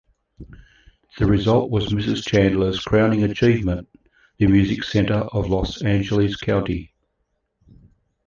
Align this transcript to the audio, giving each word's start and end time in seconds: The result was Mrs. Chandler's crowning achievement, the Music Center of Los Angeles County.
The 1.19 1.27
result 1.27 1.69
was 1.69 1.89
Mrs. 1.89 2.25
Chandler's 2.27 2.79
crowning 2.83 3.21
achievement, 3.23 3.87
the 4.39 4.47
Music 4.47 4.83
Center 4.83 5.13
of 5.19 5.47
Los 5.51 5.83
Angeles 5.83 6.35
County. 6.37 6.91